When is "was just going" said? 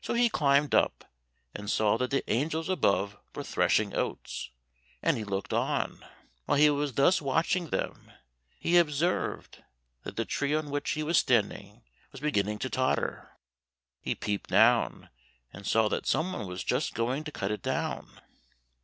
16.46-17.24